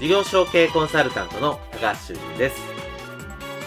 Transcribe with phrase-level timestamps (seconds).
[0.00, 2.60] 事業承継コンサルタントの高橋修人です。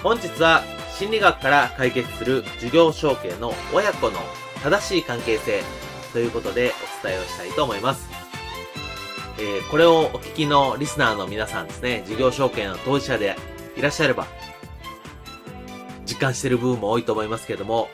[0.02, 0.64] 本日は
[0.98, 4.18] 心理学から解決する事業承継の親子の
[4.64, 5.62] 正しい関係性
[6.14, 6.72] ということで
[7.04, 8.08] お伝えをしたいと思います。
[9.40, 13.36] えー、これをお聞きのリスナーの皆さんですね、事業承継の当事者で
[13.76, 14.26] いらっしゃれば、
[16.06, 17.90] 実感している部分も多いと思いますけれども、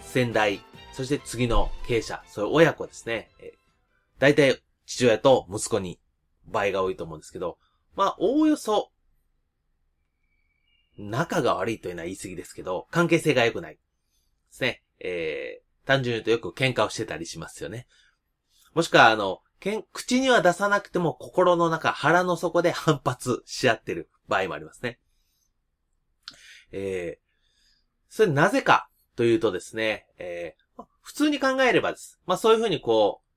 [0.00, 0.60] 先代、
[0.92, 3.30] そして次の経営者、そういう親子ですね、
[4.18, 6.00] 大体父親と息子に
[6.50, 7.58] 場合が多いと思うんですけど、
[7.94, 8.90] まあ、おおよそ、
[10.98, 13.74] 仲が悪いというのは言い過ぎですけど、関係性が良くない。
[13.74, 13.80] で
[14.50, 14.82] すね。
[15.00, 17.86] えー、単純に言うとよく喧嘩をしてたりしますよね。
[18.74, 24.98] もしくは、あの、けん、口には出さなくても心の中、腹の底で反発し合ってる場合もありますね。
[26.70, 27.28] えー、
[28.08, 32.20] それなぜかというとですね、えー、普通に考えればです。
[32.26, 33.28] まあそういうふうにこう、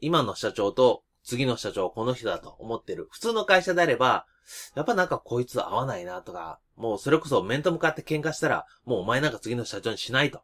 [0.00, 3.06] 今の社長と次の社長この人だと思ってる。
[3.10, 4.24] 普通の会社であれば、
[4.74, 10.40] やっぱなんかこいつ合わないなとか、もうそれこそ面と向かって喧嘩したら、もうお前なんか次の社長にしないと。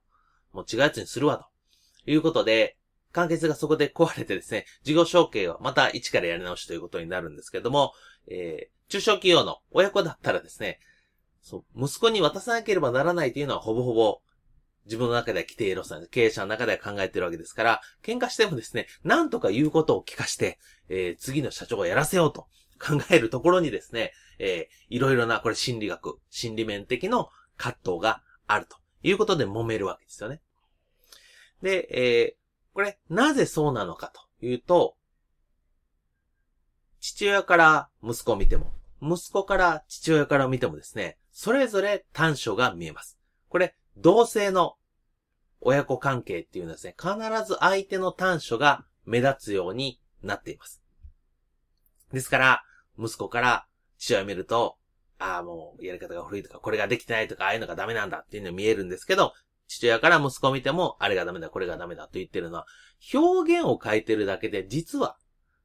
[0.52, 1.46] もう違うやつにするわと。
[2.10, 2.76] いうことで、
[3.12, 7.94] 関係性がそこで壊れてですね、事業承継をまた一からやり直しということになるんですけども、
[8.28, 10.80] えー、中小企業の親子だったらですね、
[11.40, 14.20] そう、息子に渡さなければならないというのはほぼほぼ
[14.86, 20.58] 自分の中では規定路線、経営者の中では考えてるわけですから、喧嘩してもですね、なんとか言うことを聞かして、
[20.88, 22.42] えー、次の社長をやらせようと
[22.78, 30.40] 考えるところにですね、えー、いろいろな、これ心理学、心理面的の葛藤があるということで揉めるわけですよね。
[31.62, 34.96] で、えー、これ、なぜそうなのかというと、
[37.00, 43.18] 父親から息子を見ても、息子から父親から見てもですね、それぞれ短所が見えます。
[43.48, 44.76] これ、同性の
[45.60, 47.14] 親子関係っていうのはですね、必
[47.46, 50.82] ず相手の短所が目立つようになっています。
[52.12, 52.62] ですから、
[52.98, 53.66] 息子から
[53.98, 54.76] 父親を見ると、
[55.18, 59.32] ああ、もうやり方が古いとか、これができてないとか、ああいうのがダメなんだっていうのが見えるんですけど、
[59.66, 62.66] 父親から息子を見ても、あれがダメだ、これがダメだと言ってるのは、
[63.12, 65.16] 表現を変えてるだけで、実は、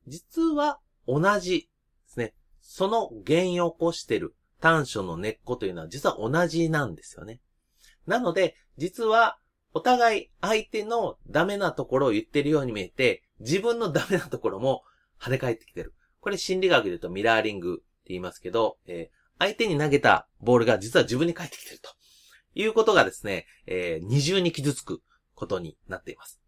[0.08, 1.70] 実は同じ
[2.08, 2.34] ですね。
[2.62, 7.42] その原因を起こしてる短所の根っこというのは実は同じなんですよね。
[8.10, 9.38] なので、実は、
[9.72, 14.84] お互い相手のダメなところを言ってるように見えて、自分のダメなところも
[15.22, 15.94] 跳ね返ってきてる。
[16.20, 21.92] これ心理学で言うとミラーリングって言いますけど、えー、相手に投げたボールが実は自分に返ってきてると
[22.56, 25.02] いうことがですね、えー、二重に傷つく
[25.36, 26.42] ことになっています。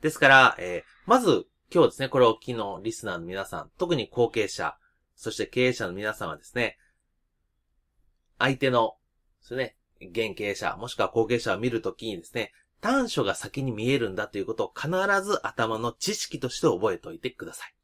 [0.00, 4.78] ですから、えー、まず今日ですね、これを昨日リスナーの皆さん、特に後継者、
[5.14, 6.78] そして経営者の皆さんはですね、
[8.38, 8.96] 相手の
[9.44, 14.90] ですね、現経営者、もしくは後継者を見るときにですね、短所が先に見えるんだということを必
[15.22, 17.74] ず頭の知識として覚えておいてください。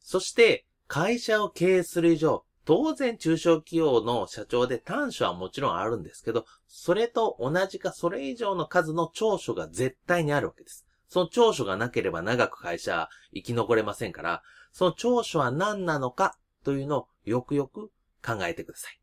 [0.00, 10.86] そして、会社を経営する以上、当然中小企業の社長で短所はもちろんあるんですけど、それと同じかそれ以上の数の長所が絶対にあるわけです。
[11.08, 14.42] その長所がなければ長く会社は生き残れませんから、
[14.72, 17.90] その長所は何なのかというのをよくよく
[18.24, 19.01] 考えてください。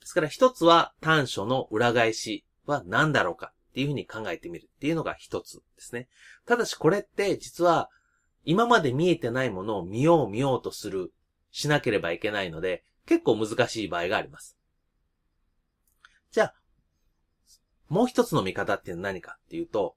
[0.00, 6.08] ですから一つは短所の裏返しは何だろうかっていうふうに考えてみるっていうのが一つですね。
[6.46, 7.88] ただしこれって実は
[8.44, 11.12] 今まで見えてないものを見よう見ようとする、
[11.52, 14.56] しなければいけないので結構難しい場合があります。
[16.30, 16.54] じゃあ、
[17.88, 19.96] もう一つの見方っていうのは何かっていうと、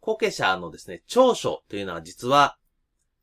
[0.00, 2.58] 後継者のですね、長所というのは実は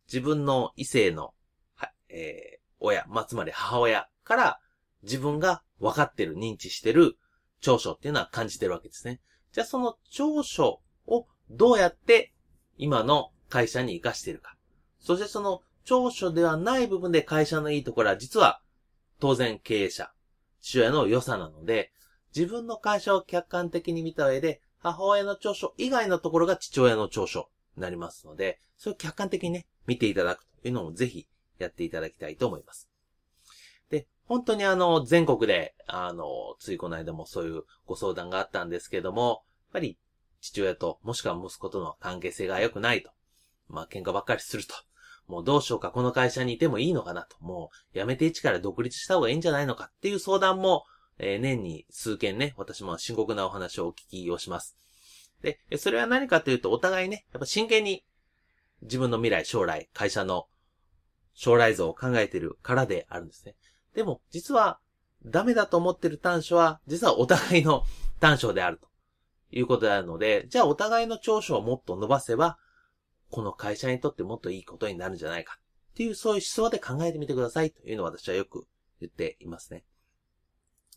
[0.08, 1.34] 自分の異性の、
[1.76, 4.60] はえー、親、まあ、つまり母親から
[5.04, 7.18] 自分が分かってる、認知してる
[7.62, 9.22] 長所っていうのは感じてるわけですね。
[9.52, 12.34] じゃあその長所をどうやって
[12.78, 14.56] 今の会社に活かしているか。
[15.00, 18.62] そしてその長所ではない部分で会社のいいところは実は
[19.20, 20.12] 当然経営者、
[20.62, 21.92] 父親の良さなので、
[22.36, 31.28] 自分の会社を客観的に見た上で、母親の長所以外のところが父親の長所になりますので、それを客観的にね、見ていただくというのもぜひ
[31.60, 32.93] やっていただきたいと思います。
[34.26, 39.38] 本当にあの、全国で、あの、ついこの間もそういうご相談があったんですけども、やっ
[39.74, 39.98] ぱり
[40.42, 43.12] 父親ともしくは息子との関係性が良くないと。
[43.68, 44.76] まあ喧嘩ばっかりすると。
[45.28, 47.38] もうどうしようか、この会社にいてもいいのかなと。
[47.40, 50.84] もう辞めて一から独立した方がいいんじゃないのかっていう相談も、
[51.18, 54.76] えー、年に数件ね、私も深刻なお話をお聞きをします。
[55.42, 58.04] で、それは何かというと、お互いね、やっぱ真剣に
[58.82, 60.48] 自分の未来、将来、会社の
[61.34, 63.56] 将来像を考えているからであるんですね。
[63.94, 64.80] でも、実は、
[65.26, 67.84] ダメだと思ってる短所は、実はお互いの
[68.20, 68.88] 短所であると
[69.52, 72.58] いうことであるので、じゃあお互いの長所をもっと伸ばせば、
[73.30, 75.58] この会社にとってもっといいことになるんじゃないか
[75.94, 78.68] っていう、そういう思想で考えてみてくださいというのを私はよく
[79.00, 79.86] 言っていますね。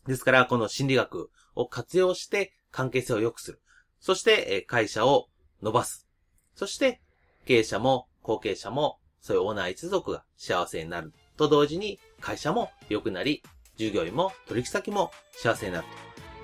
[0.07, 3.61] ですから、この心理学を活用して関係性を良くする。
[3.99, 5.29] そして、会社を
[5.61, 6.07] 伸ばす。
[6.55, 7.01] そして、
[7.45, 11.13] 経営者も後継者も、そういうオーナー一族が幸せになる。
[11.37, 13.43] と同時に、会社も良くなり、
[13.77, 15.87] 従業員も取引先も幸せになる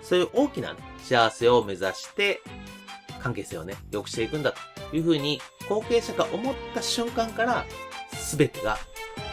[0.02, 0.06] と。
[0.06, 2.42] そういう大きな、ね、幸せを目指して、
[3.22, 4.54] 関係性をね、良くしていくんだ
[4.92, 7.66] というふうに、後継者が思った瞬間から、
[8.14, 8.78] すべてが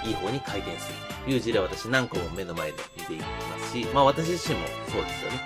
[0.04, 0.94] いい方に回転する
[1.24, 3.26] という事例を私何個も目の前で見ていま
[3.58, 5.38] すし、まあ私自身もそうですよね。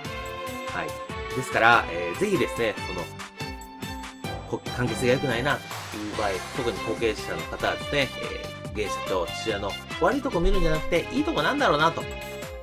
[0.69, 0.89] はい。
[1.35, 2.75] ですから、えー、ぜひですね、
[4.51, 12.03] その、関係性が良くないな、という場合、特に後継者の方はですね、えー、現社長、父親の悪いとこ見るんじゃなくて、いいとこなんだろうな、と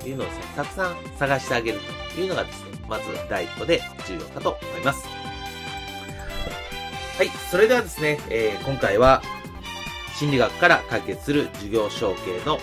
[0.05, 1.79] いうのをですね、たくさん探してあげる
[2.13, 5.07] というのがですね、まず第一歩で重要かと思います。
[7.17, 9.21] はい、それではですね、えー、今回は、
[10.17, 12.59] 心理学から解決する事業承継の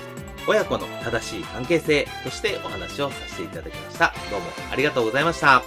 [0.47, 4.15] 親子の正しい関係性としてお話をさせていただきました。
[4.31, 5.63] どうもありがとうございました。